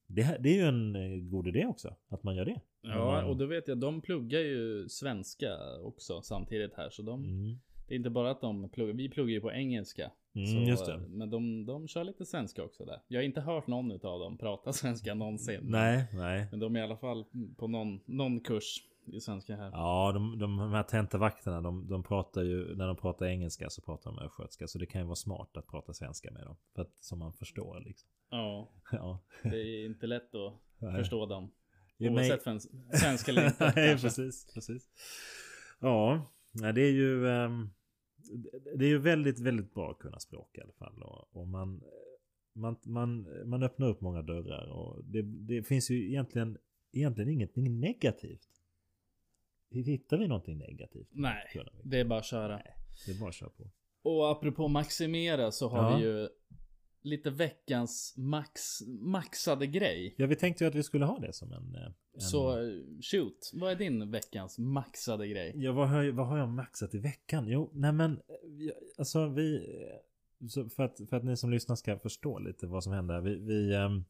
Det, 0.06 0.38
det 0.40 0.48
är 0.48 0.54
ju 0.54 0.62
en 0.62 0.96
eh, 0.96 1.18
god 1.18 1.48
idé 1.48 1.66
också, 1.66 1.96
att 2.08 2.22
man 2.22 2.36
gör 2.36 2.44
det. 2.44 2.60
Ja, 2.80 3.24
och 3.24 3.36
då 3.36 3.46
vet 3.46 3.68
jag, 3.68 3.78
de 3.78 4.00
pluggar 4.00 4.40
ju 4.40 4.88
svenska 4.88 5.78
också 5.80 6.22
samtidigt 6.22 6.74
här. 6.74 6.90
Så 6.90 7.02
de, 7.02 7.24
mm. 7.24 7.58
Det 7.88 7.94
är 7.94 7.96
inte 7.96 8.10
bara 8.10 8.30
att 8.30 8.40
de 8.40 8.68
pluggar, 8.68 8.94
vi 8.94 9.08
pluggar 9.08 9.32
ju 9.32 9.40
på 9.40 9.52
engelska. 9.52 10.10
Mm, 10.34 10.76
så, 10.76 11.00
men 11.08 11.30
de, 11.30 11.66
de 11.66 11.88
kör 11.88 12.04
lite 12.04 12.26
svenska 12.26 12.64
också 12.64 12.84
där. 12.84 13.02
Jag 13.08 13.18
har 13.18 13.24
inte 13.24 13.40
hört 13.40 13.66
någon 13.66 13.92
av 13.92 14.20
dem 14.20 14.38
prata 14.38 14.72
svenska 14.72 15.14
någonsin. 15.14 15.60
Nej, 15.62 16.04
nej. 16.12 16.46
Men 16.50 16.60
de 16.60 16.76
är 16.76 16.80
i 16.80 16.82
alla 16.82 16.96
fall 16.96 17.24
på 17.56 17.68
någon, 17.68 18.00
någon 18.06 18.40
kurs 18.40 18.84
i 19.12 19.20
svenska 19.20 19.56
här. 19.56 19.70
Ja, 19.72 20.12
de, 20.14 20.38
de, 20.38 20.56
de 20.56 20.72
här 20.72 20.82
tentavakterna, 20.82 21.60
de, 21.60 21.88
de 21.88 22.02
pratar 22.02 22.42
ju, 22.42 22.76
när 22.76 22.86
de 22.86 22.96
pratar 22.96 23.26
engelska 23.26 23.70
så 23.70 23.82
pratar 23.82 24.12
de 24.12 24.18
östgötska. 24.18 24.66
Så 24.66 24.78
det 24.78 24.86
kan 24.86 25.00
ju 25.00 25.06
vara 25.06 25.16
smart 25.16 25.56
att 25.56 25.66
prata 25.66 25.92
svenska 25.92 26.32
med 26.32 26.42
dem. 26.42 26.56
För 26.74 26.82
att, 26.82 26.96
som 27.00 27.18
man 27.18 27.32
förstår 27.32 27.80
liksom. 27.80 28.08
Ja. 28.30 28.70
ja. 28.92 29.20
Det 29.42 29.56
är 29.56 29.86
inte 29.86 30.06
lätt 30.06 30.34
att 30.34 30.54
Nej. 30.78 30.96
förstå 30.96 31.26
dem. 31.26 31.50
Oavsett 31.98 32.46
mig... 32.46 32.60
svenska 32.92 33.30
eller 33.30 33.46
inte. 33.46 33.72
Nej, 33.76 33.98
precis, 33.98 34.54
precis. 34.54 34.88
Ja, 35.80 36.32
det 36.52 36.80
är 36.80 36.92
ju... 36.92 37.26
Um, 37.26 37.70
det 38.76 38.84
är 38.84 38.88
ju 38.88 38.98
väldigt, 38.98 39.40
väldigt 39.40 39.74
bra 39.74 39.90
att 39.90 39.98
kunna 39.98 40.18
språk 40.18 40.58
i 40.58 40.60
alla 40.60 40.72
fall. 40.72 41.02
Och, 41.02 41.36
och 41.36 41.48
man, 41.48 41.82
man, 42.54 42.76
man, 42.84 43.26
man 43.48 43.62
öppnar 43.62 43.88
upp 43.88 44.00
många 44.00 44.22
dörrar. 44.22 44.66
Och 44.66 45.04
det, 45.04 45.22
det 45.22 45.62
finns 45.62 45.90
ju 45.90 46.08
egentligen, 46.08 46.58
egentligen 46.92 47.30
ingenting 47.30 47.80
negativt 47.80 48.58
Hittar 49.70 50.18
vi 50.18 50.28
någonting 50.28 50.58
negativt? 50.58 51.08
Nej, 51.10 51.50
det 51.82 52.00
är 52.00 52.04
bara 52.04 52.18
att 52.18 52.24
köra. 52.24 52.56
Nej, 52.56 52.74
det 53.06 53.12
är 53.12 53.20
bara 53.20 53.28
att 53.28 53.34
köra 53.34 53.50
på. 53.50 53.70
Och 54.02 54.30
apropå 54.30 54.68
maximera 54.68 55.50
så 55.50 55.68
har 55.68 55.90
ja. 55.90 55.96
vi 55.96 56.04
ju 56.04 56.28
lite 57.08 57.30
veckans 57.30 58.14
max, 58.16 58.82
maxade 59.00 59.66
grej. 59.66 60.14
Ja, 60.16 60.26
vi 60.26 60.36
tänkte 60.36 60.64
ju 60.64 60.68
att 60.68 60.74
vi 60.74 60.82
skulle 60.82 61.04
ha 61.04 61.18
det 61.18 61.32
som 61.32 61.52
en... 61.52 61.74
en... 61.74 61.94
Så 62.20 62.56
shoot, 63.02 63.50
vad 63.54 63.70
är 63.70 63.76
din 63.76 64.10
veckans 64.10 64.58
maxade 64.58 65.28
grej? 65.28 65.52
Ja, 65.56 65.72
vad 65.72 65.88
har, 65.88 66.10
vad 66.10 66.26
har 66.26 66.38
jag 66.38 66.48
maxat 66.48 66.94
i 66.94 66.98
veckan? 66.98 67.48
Jo, 67.48 67.70
nej 67.72 67.92
men 67.92 68.20
alltså 68.98 69.28
vi... 69.28 69.66
För, 70.76 70.82
att, 70.82 71.00
för 71.08 71.16
att 71.16 71.24
ni 71.24 71.36
som 71.36 71.50
lyssnar 71.50 71.76
ska 71.76 71.98
förstå 71.98 72.38
lite 72.38 72.66
vad 72.66 72.84
som 72.84 72.92
händer. 72.92 73.20
Vi, 73.20 73.34
vi 73.34 73.74
um, 73.74 74.04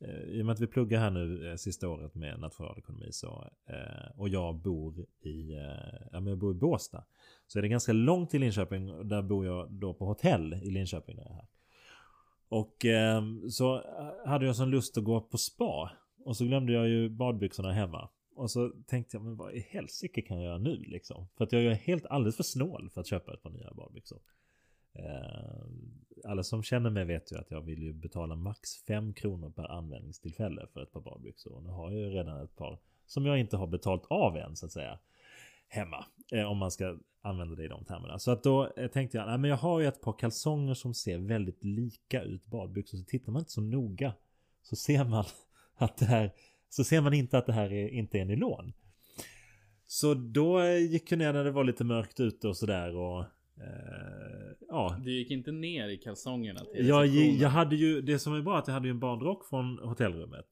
Eh, 0.00 0.22
I 0.22 0.42
och 0.42 0.46
med 0.46 0.52
att 0.52 0.60
vi 0.60 0.66
pluggar 0.66 1.00
här 1.00 1.10
nu 1.10 1.50
eh, 1.50 1.56
sista 1.56 1.88
året 1.88 2.14
med 2.14 2.40
nationalekonomi 2.40 3.12
så, 3.12 3.50
eh, 3.66 4.18
och 4.20 4.28
jag 4.28 4.54
bor 4.54 5.06
i, 5.20 5.52
ja, 6.12 6.20
men 6.20 6.26
jag 6.26 6.38
bor 6.38 6.50
i 6.50 6.58
Båstad. 6.58 7.04
Så 7.46 7.58
är 7.58 7.62
det 7.62 7.68
ganska 7.68 7.92
långt 7.92 8.30
till 8.30 8.40
Linköping. 8.40 9.08
Där 9.08 9.22
bor 9.22 9.46
jag 9.46 9.72
då 9.72 9.94
på 9.94 10.06
hotell 10.06 10.54
i 10.54 10.70
Linköping. 10.70 11.16
När 11.16 11.22
jag 11.22 11.30
är 11.30 11.34
här. 11.34 11.46
Och 12.48 12.84
ehm, 12.84 13.50
så 13.50 13.76
eh, 13.76 14.28
hade 14.28 14.46
jag 14.46 14.56
sån 14.56 14.70
lust 14.70 14.98
att 14.98 15.04
gå 15.04 15.20
på 15.20 15.38
spa. 15.38 15.90
Och 16.24 16.36
så 16.36 16.44
glömde 16.44 16.72
jag 16.72 16.88
ju 16.88 17.08
badbyxorna 17.08 17.72
hemma. 17.72 18.08
Och 18.34 18.50
så 18.50 18.72
tänkte 18.86 19.16
jag, 19.16 19.24
men 19.24 19.36
vad 19.36 19.54
i 19.54 19.60
helsike 19.60 20.22
kan 20.22 20.36
jag 20.36 20.44
göra 20.44 20.58
nu 20.58 20.76
liksom? 20.76 21.28
För 21.36 21.44
att 21.44 21.52
jag 21.52 21.64
är 21.64 21.74
helt 21.74 22.06
alldeles 22.06 22.36
för 22.36 22.42
snål 22.42 22.90
för 22.94 23.00
att 23.00 23.06
köpa 23.06 23.34
ett 23.34 23.42
par 23.42 23.50
nya 23.50 23.72
badbyxor. 23.74 24.20
Eh, 24.92 25.66
alla 26.24 26.42
som 26.42 26.62
känner 26.62 26.90
mig 26.90 27.04
vet 27.04 27.32
ju 27.32 27.36
att 27.38 27.50
jag 27.50 27.60
vill 27.60 27.82
ju 27.82 27.92
betala 27.92 28.34
max 28.36 28.84
5 28.86 29.14
kronor 29.14 29.50
per 29.50 29.64
användningstillfälle 29.64 30.66
för 30.72 30.82
ett 30.82 30.92
par 30.92 31.00
badbyxor. 31.00 31.52
Och 31.52 31.62
nu 31.62 31.70
har 31.70 31.90
jag 31.90 32.00
ju 32.00 32.10
redan 32.10 32.44
ett 32.44 32.56
par 32.56 32.78
som 33.06 33.26
jag 33.26 33.38
inte 33.40 33.56
har 33.56 33.66
betalt 33.66 34.06
av 34.10 34.36
än 34.36 34.56
så 34.56 34.66
att 34.66 34.72
säga. 34.72 34.98
Hemma. 35.68 36.04
Eh, 36.32 36.44
om 36.44 36.58
man 36.58 36.70
ska 36.70 36.98
använda 37.22 37.54
det 37.54 37.64
i 37.64 37.68
de 37.68 37.84
termerna. 37.84 38.18
Så 38.18 38.30
att 38.30 38.42
då 38.42 38.72
eh, 38.76 38.88
tänkte 38.88 39.16
jag, 39.16 39.26
nej 39.26 39.38
men 39.38 39.50
jag 39.50 39.56
har 39.56 39.80
ju 39.80 39.86
ett 39.86 40.00
par 40.00 40.18
kalsonger 40.18 40.74
som 40.74 40.94
ser 40.94 41.18
väldigt 41.18 41.64
lika 41.64 42.22
ut 42.22 42.46
badbyxor. 42.46 42.98
Så 42.98 43.04
tittar 43.04 43.32
man 43.32 43.40
inte 43.40 43.52
så 43.52 43.60
noga 43.60 44.14
så 44.62 44.76
ser 44.76 45.04
man 45.04 45.24
att 45.76 45.96
det 45.96 46.06
här 46.06 46.32
så 46.68 46.84
ser 46.84 47.00
man 47.00 47.14
inte 47.14 47.38
att 47.38 47.46
det 47.46 47.52
här 47.52 47.72
är, 47.72 47.88
inte 47.88 48.18
är 48.18 48.24
nylon. 48.24 48.72
Så 49.86 50.14
då 50.14 50.64
gick 50.64 51.12
jag 51.12 51.18
ner 51.18 51.32
när 51.32 51.44
det 51.44 51.50
var 51.50 51.64
lite 51.64 51.84
mörkt 51.84 52.20
ute 52.20 52.48
och 52.48 52.56
sådär 52.56 52.96
och 52.96 53.24
Uh, 53.60 54.54
ja. 54.68 54.96
Du 55.04 55.12
gick 55.12 55.30
inte 55.30 55.52
ner 55.52 55.88
i 55.88 55.96
kalsongerna 55.96 56.60
till 56.60 56.88
jag, 56.88 57.06
jag 57.06 57.48
hade 57.48 57.76
ju, 57.76 58.00
det 58.00 58.18
som 58.18 58.34
är 58.34 58.42
bra 58.42 58.58
att 58.58 58.66
jag 58.66 58.74
hade 58.74 58.88
ju 58.88 58.90
en 58.90 58.98
badrock 58.98 59.48
från 59.48 59.78
hotellrummet. 59.78 60.46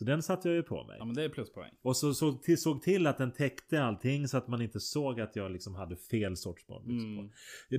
Så 0.00 0.04
den 0.06 0.22
satte 0.22 0.48
jag 0.48 0.56
ju 0.56 0.62
på 0.62 0.84
mig. 0.84 0.96
Ja 0.98 1.04
men 1.04 1.14
det 1.14 1.24
är 1.24 1.28
pluspoäng. 1.28 1.70
Och 1.82 1.96
så 1.96 2.14
såg 2.14 2.42
till, 2.42 2.60
såg 2.60 2.82
till 2.82 3.06
att 3.06 3.18
den 3.18 3.32
täckte 3.32 3.82
allting 3.82 4.28
så 4.28 4.36
att 4.36 4.48
man 4.48 4.62
inte 4.62 4.80
såg 4.80 5.20
att 5.20 5.36
jag 5.36 5.52
liksom 5.52 5.74
hade 5.74 5.96
fel 5.96 6.36
sorts 6.36 6.66
badbyxor 6.66 7.08
mm. 7.08 7.28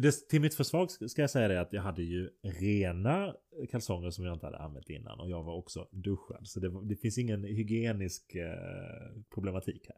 på. 0.01 0.11
till 0.29 0.41
mitt 0.41 0.55
försvar 0.55 1.07
ska 1.07 1.21
jag 1.21 1.29
säga 1.29 1.47
det 1.47 1.61
att 1.61 1.73
jag 1.73 1.81
hade 1.81 2.03
ju 2.03 2.29
rena 2.43 3.33
kalsonger 3.71 4.09
som 4.09 4.25
jag 4.25 4.35
inte 4.35 4.45
hade 4.45 4.57
använt 4.57 4.89
innan. 4.89 5.19
Och 5.19 5.29
jag 5.29 5.43
var 5.43 5.53
också 5.53 5.87
duschad. 5.91 6.47
Så 6.47 6.59
det, 6.59 6.71
det 6.83 6.95
finns 6.95 7.17
ingen 7.17 7.43
hygienisk 7.43 8.35
eh, 8.35 9.21
problematik 9.33 9.87
här. 9.87 9.97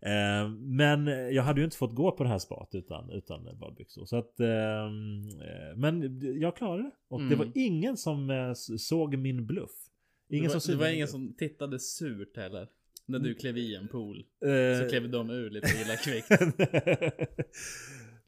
Eh, 0.00 0.48
men 0.50 1.06
jag 1.06 1.42
hade 1.42 1.60
ju 1.60 1.64
inte 1.64 1.76
fått 1.76 1.94
gå 1.94 2.12
på 2.12 2.22
det 2.22 2.28
här 2.28 2.38
spat 2.38 2.74
utan, 2.74 3.10
utan 3.10 3.58
badbyxor. 3.58 4.04
Så 4.04 4.16
att, 4.16 4.40
ehm, 4.40 5.28
eh, 5.28 5.76
men 5.76 6.20
jag 6.40 6.56
klarade 6.56 6.82
det. 6.82 6.90
Och 7.08 7.20
mm. 7.20 7.30
det 7.30 7.36
var 7.36 7.48
ingen 7.54 7.96
som 7.96 8.30
eh, 8.30 8.52
såg 8.78 9.16
min 9.18 9.46
bluff. 9.46 9.85
Ingen 10.28 10.48
det 10.48 10.54
var, 10.54 10.60
som 10.60 10.74
det 10.74 10.80
var 10.80 10.88
ingen 10.88 11.08
som 11.08 11.34
tittade 11.34 11.80
surt 11.80 12.36
heller. 12.36 12.68
När 13.06 13.18
du 13.18 13.34
klev 13.34 13.58
i 13.58 13.74
en 13.74 13.88
pool. 13.88 14.16
Uh, 14.44 14.82
så 14.82 14.88
klev 14.88 15.10
de 15.10 15.30
ur 15.30 15.50
lite 15.50 15.68
illa 15.68 15.96
kvickt. 16.04 16.28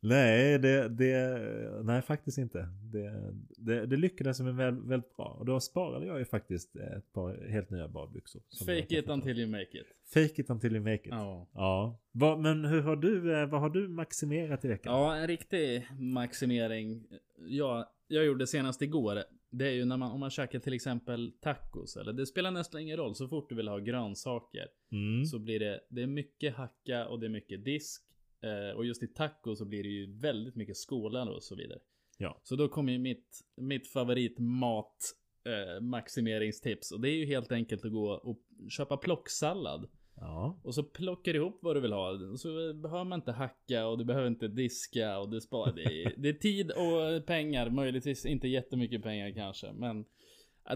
Nej, 0.01 0.59
det, 0.59 0.89
det, 0.89 1.41
nej 1.83 2.03
faktiskt 2.03 2.39
inte. 2.39 2.69
Det, 2.83 3.35
det, 3.57 3.87
det 3.87 3.97
lyckades 3.97 4.41
mig 4.41 4.53
väl, 4.53 4.75
väldigt 4.75 5.17
bra. 5.17 5.37
Och 5.39 5.47
då 5.47 5.61
sparade 5.61 6.07
jag 6.07 6.19
ju 6.19 6.25
faktiskt 6.25 6.77
ett 6.77 7.13
par 7.13 7.49
helt 7.51 7.71
nya 7.71 7.89
badbyxor. 7.89 8.43
Fake 8.67 8.99
it 8.99 9.09
until 9.09 9.39
you 9.39 9.51
make 9.51 9.79
it. 9.79 9.87
Fake 10.15 10.43
it 10.43 10.51
until 10.51 10.73
you 10.77 10.81
make 10.81 10.95
it. 10.95 11.11
Ja. 11.11 11.47
ja. 11.53 12.01
Va, 12.13 12.37
men 12.37 12.65
hur 12.65 12.81
har 12.81 12.97
du, 12.97 13.41
eh, 13.41 13.47
vad 13.47 13.61
har 13.61 13.71
du 13.71 13.89
maximerat 13.89 14.65
i 14.65 14.69
veckan? 14.69 14.93
Ja, 14.93 15.17
en 15.17 15.27
riktig 15.27 15.87
maximering. 15.99 17.05
Ja, 17.49 17.93
jag 18.09 18.25
gjorde 18.25 18.47
senast 18.47 18.83
igår. 18.83 19.23
Det 19.51 19.69
är 19.69 19.73
ju 19.73 19.85
när 19.85 19.97
man, 19.97 20.13
om 20.13 20.21
man 20.21 20.31
käkar 20.31 20.59
till 20.59 20.73
exempel 20.73 21.33
tacos. 21.41 21.97
Eller 21.97 22.13
det 22.13 22.27
spelar 22.27 22.51
nästan 22.51 22.81
ingen 22.81 22.97
roll. 22.97 23.15
Så 23.15 23.29
fort 23.29 23.49
du 23.49 23.55
vill 23.55 23.69
ha 23.69 23.79
grönsaker. 23.79 24.67
Mm. 24.93 25.25
Så 25.25 25.39
blir 25.39 25.61
det, 25.61 25.81
det 25.91 26.03
är 26.03 26.07
mycket 26.07 26.55
hacka 26.55 27.09
och 27.09 27.21
det 27.21 27.27
är 27.27 27.31
mycket 27.31 27.65
disk. 27.65 28.03
Eh, 28.43 28.77
och 28.77 28.87
just 28.87 29.03
i 29.03 29.07
taco 29.07 29.57
så 29.57 29.65
blir 29.65 29.83
det 29.83 29.89
ju 29.89 30.19
väldigt 30.19 30.57
mycket 30.57 30.77
skålar 30.77 31.27
och 31.27 31.43
så 31.43 31.57
vidare. 31.57 31.79
Ja. 32.19 32.41
Så 32.45 32.57
då 32.57 32.69
kommer 32.69 32.93
ju 32.93 32.99
mitt, 32.99 33.41
mitt 33.57 33.89
favoritmat 33.89 34.97
eh, 35.45 35.81
maximeringstips. 35.81 36.93
Och 36.93 37.01
det 37.01 37.11
är 37.11 37.17
ju 37.17 37.27
helt 37.27 37.53
enkelt 37.53 37.85
att 37.85 37.93
gå 37.93 38.11
och 38.11 38.39
köpa 38.71 38.97
plocksallad. 38.97 39.89
Ja. 40.21 40.61
Och 40.65 40.75
så 40.75 40.83
plockar 40.83 41.33
du 41.33 41.39
ihop 41.39 41.59
vad 41.63 41.77
du 41.77 41.81
vill 41.81 41.93
ha. 41.93 42.37
Så 42.37 42.49
behöver 42.75 43.05
man 43.05 43.19
inte 43.19 43.33
hacka 43.33 43.87
och 43.87 43.99
du 43.99 44.05
behöver 44.05 44.29
inte 44.29 44.49
diska 44.49 45.19
och 45.19 45.29
det 45.29 45.41
sparar. 45.41 45.73
Det 45.73 46.03
är, 46.05 46.15
det 46.23 46.29
är 46.29 46.33
tid 46.33 46.71
och 46.71 47.27
pengar. 47.27 47.71
Möjligtvis 47.71 48.27
inte 48.27 48.49
jättemycket 48.49 49.03
pengar 49.03 49.35
kanske. 49.35 49.73
Men 49.73 50.05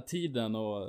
tiden 0.07 0.55
och 0.55 0.89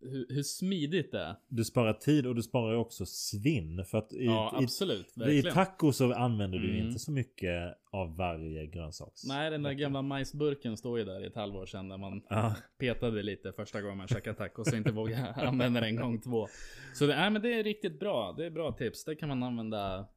hur, 0.00 0.26
hur, 0.28 0.42
smidigt 0.42 1.12
det 1.12 1.20
är. 1.20 1.34
Du 1.48 1.64
sparar 1.64 1.92
tid 1.92 2.26
och 2.26 2.34
du 2.34 2.42
sparar 2.42 2.76
också 2.76 3.06
svinn. 3.06 3.84
För 3.84 3.98
att 3.98 4.12
i, 4.12 4.24
ja, 4.24 4.52
absolut. 4.54 5.14
I, 5.28 5.38
i 5.38 5.42
taco 5.42 5.92
så 5.92 6.12
använder 6.12 6.58
du 6.58 6.70
mm. 6.70 6.86
inte 6.86 6.98
så 6.98 7.12
mycket 7.12 7.74
av 7.90 8.16
varje 8.16 8.66
grönsaks. 8.66 9.24
Nej, 9.24 9.50
den 9.50 9.62
där 9.62 9.72
gamla 9.72 10.02
majsburken 10.02 10.76
står 10.76 10.98
ju 10.98 11.04
där 11.04 11.24
i 11.24 11.26
ett 11.26 11.34
halvår 11.34 11.66
sedan 11.66 11.88
när 11.88 11.98
man 11.98 12.22
ah. 12.30 12.50
petade 12.78 13.22
lite 13.22 13.52
första 13.52 13.82
gången 13.82 13.98
man 13.98 14.08
käkade 14.08 14.36
taco 14.36 14.64
så 14.64 14.76
inte 14.76 14.92
vågade 14.92 15.32
använda 15.34 15.80
den 15.80 15.96
gång 15.96 16.20
två. 16.20 16.48
Så 16.94 17.06
det, 17.06 17.16
nej, 17.16 17.30
men 17.30 17.42
det 17.42 17.54
är 17.54 17.64
riktigt 17.64 18.00
bra. 18.00 18.34
Det 18.38 18.46
är 18.46 18.50
bra 18.50 18.72
tips. 18.72 19.04
Det 19.04 19.16
kan 19.16 19.28
man 19.28 19.42
använda 19.42 20.08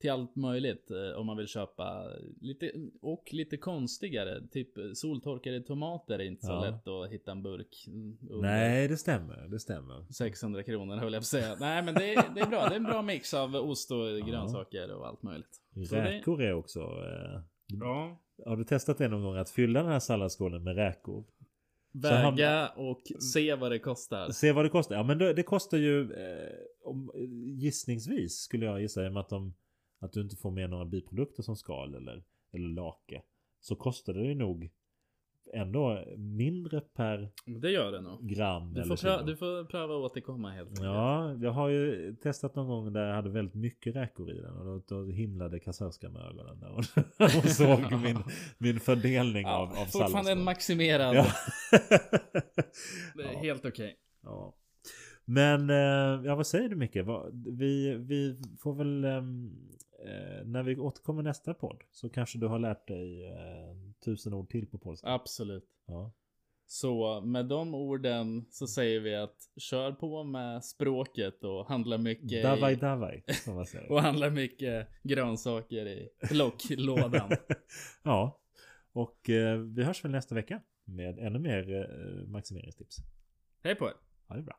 till 0.00 0.10
allt 0.10 0.36
möjligt 0.36 0.90
eh, 0.90 1.18
om 1.18 1.26
man 1.26 1.36
vill 1.36 1.46
köpa 1.46 2.04
lite 2.40 2.72
och 3.00 3.28
lite 3.32 3.56
konstigare. 3.56 4.48
Typ 4.50 4.68
soltorkade 4.94 5.60
tomater 5.60 6.18
är 6.18 6.24
inte 6.24 6.46
så 6.46 6.52
ja. 6.52 6.60
lätt 6.60 6.88
att 6.88 7.10
hitta 7.10 7.32
en 7.32 7.42
burk. 7.42 7.84
Nej, 8.20 8.88
det 8.88 8.96
stämmer. 8.96 9.48
Det 9.48 9.58
stämmer. 9.58 10.12
600 10.12 10.62
kronor 10.62 10.96
höll 10.96 11.12
jag 11.12 11.20
på 11.20 11.22
att 11.22 11.26
säga. 11.26 11.56
Nej, 11.60 11.82
men 11.82 11.94
det, 11.94 12.14
det 12.34 12.40
är 12.40 12.46
bra. 12.46 12.68
Det 12.68 12.74
är 12.74 12.76
en 12.76 12.84
bra 12.84 13.02
mix 13.02 13.34
av 13.34 13.54
ost 13.54 13.90
och 13.90 14.10
ja. 14.10 14.26
grönsaker 14.26 14.94
och 14.94 15.06
allt 15.06 15.22
möjligt. 15.22 15.60
Räkor 15.90 16.42
är 16.42 16.52
också. 16.52 16.80
Eh, 16.80 17.40
ja. 17.66 18.20
Har 18.46 18.56
du 18.56 18.64
testat 18.64 18.98
det 18.98 19.08
någon 19.08 19.22
gång 19.22 19.36
att 19.36 19.50
fylla 19.50 19.82
den 19.82 19.92
här 19.92 19.98
salladsskålen 19.98 20.64
med 20.64 20.76
räkor? 20.76 21.24
Väga 21.92 22.68
och 22.68 23.02
se 23.32 23.54
vad 23.54 23.72
det 23.72 23.78
kostar. 23.78 24.30
Se 24.30 24.52
vad 24.52 24.64
det 24.64 24.68
kostar. 24.68 24.96
Ja, 24.96 25.02
men 25.02 25.18
det, 25.18 25.34
det 25.34 25.42
kostar 25.42 25.78
ju 25.78 26.00
eh, 26.00 26.54
om, 26.84 27.10
gissningsvis 27.58 28.38
skulle 28.38 28.66
jag 28.66 28.80
gissa 28.80 29.04
i 29.04 29.08
och 29.08 29.12
med 29.12 29.20
att 29.20 29.28
de 29.28 29.54
att 29.98 30.12
du 30.12 30.20
inte 30.20 30.36
får 30.36 30.50
med 30.50 30.70
några 30.70 30.84
biprodukter 30.84 31.42
som 31.42 31.56
skal 31.56 31.94
eller, 31.94 32.24
eller 32.52 32.68
lake. 32.68 33.22
Så 33.60 33.76
kostar 33.76 34.14
det 34.14 34.24
ju 34.24 34.34
nog 34.34 34.70
ändå 35.52 36.04
mindre 36.16 36.80
per 36.80 37.30
det 37.46 37.70
gör 37.70 37.92
det 37.92 38.00
nog. 38.00 38.28
gram. 38.28 38.74
Du 38.74 38.84
får, 38.84 38.96
pröva, 38.96 39.22
du 39.22 39.36
får 39.36 39.64
pröva 39.64 39.94
att 39.94 40.10
återkomma 40.10 40.50
helt 40.50 40.68
enkelt. 40.68 40.84
Ja, 40.84 41.34
jag 41.42 41.50
har 41.50 41.68
ju 41.68 42.14
testat 42.16 42.54
någon 42.54 42.68
gång 42.68 42.92
där 42.92 43.06
jag 43.06 43.14
hade 43.14 43.30
väldigt 43.30 43.54
mycket 43.54 43.96
räkor 43.96 44.30
i 44.30 44.40
den 44.40 44.56
och 44.56 44.64
då, 44.64 44.82
då 44.86 45.10
himlade 45.10 45.60
kassörskan 45.60 46.12
med 46.12 46.22
ögonen 46.22 46.60
där 46.60 46.68
hon 46.68 47.42
såg 47.48 48.00
min, 48.02 48.18
min 48.58 48.80
fördelning 48.80 49.42
ja, 49.42 49.56
av, 49.56 49.68
av 49.68 49.84
Fortfarande 49.84 50.32
en 50.32 50.44
maximerad. 50.44 51.16
Ja. 51.16 51.26
ja. 53.14 53.38
helt 53.40 53.64
okej. 53.64 53.70
Okay. 53.70 53.94
Ja. 54.22 54.54
Men, 55.24 55.70
eh, 55.70 56.26
ja 56.26 56.34
vad 56.34 56.46
säger 56.46 56.68
du 56.68 56.76
Micke? 56.76 56.96
Vi, 57.32 57.94
vi 57.94 58.40
får 58.58 58.74
väl 58.74 59.04
ehm, 59.04 59.50
eh, 59.98 60.44
när 60.44 60.62
vi 60.62 60.76
återkommer 60.76 61.22
nästa 61.22 61.54
podd 61.54 61.84
så 61.90 62.08
kanske 62.08 62.38
du 62.38 62.46
har 62.46 62.58
lärt 62.58 62.88
dig 62.88 63.26
eh, 63.26 63.76
tusen 64.04 64.34
ord 64.34 64.50
till 64.50 64.66
på 64.66 64.78
polska. 64.78 65.08
Absolut. 65.08 65.68
Ja. 65.86 66.12
Så 66.66 67.20
med 67.20 67.46
de 67.46 67.74
orden 67.74 68.46
så 68.50 68.66
säger 68.66 69.00
vi 69.00 69.14
att 69.14 69.36
kör 69.56 69.92
på 69.92 70.24
med 70.24 70.64
språket 70.64 71.44
och 71.44 71.66
handla 71.66 71.98
mycket 71.98 72.42
Davaj 72.42 72.72
i, 72.72 72.76
davaj 72.76 73.24
som 73.44 73.54
man 73.54 73.66
säger. 73.66 73.92
och 73.92 74.02
handla 74.02 74.30
mycket 74.30 74.88
grönsaker 75.02 75.86
i 75.86 76.08
plocklådan. 76.28 77.30
ja, 78.02 78.40
och 78.92 79.30
eh, 79.30 79.58
vi 79.58 79.82
hörs 79.84 80.04
väl 80.04 80.12
nästa 80.12 80.34
vecka 80.34 80.60
med 80.84 81.18
ännu 81.18 81.38
mer 81.38 81.74
eh, 81.74 82.28
maximeringstips. 82.28 82.96
Hej 83.62 83.74
på 83.74 83.88
er! 83.88 83.94
Ha 84.28 84.36
det 84.36 84.42
bra! 84.42 84.58